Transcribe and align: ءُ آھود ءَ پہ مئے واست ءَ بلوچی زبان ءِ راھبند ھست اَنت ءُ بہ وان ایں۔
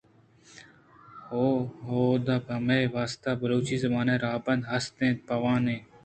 ءُ 1.43 1.67
آھود 1.81 2.27
ءَ 2.35 2.45
پہ 2.45 2.55
مئے 2.65 2.81
واست 2.93 3.23
ءَ 3.29 3.39
بلوچی 3.39 3.75
زبان 3.83 4.07
ءِ 4.13 4.21
راھبند 4.23 4.61
ھست 4.71 4.97
اَنت 5.01 5.19
ءُ 5.21 5.25
بہ 5.27 5.35
وان 5.43 5.63
ایں۔ 5.71 5.81